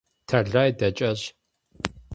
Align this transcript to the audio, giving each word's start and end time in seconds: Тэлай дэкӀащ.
Тэлай 0.29 0.69
дэкӀащ. 0.79 1.21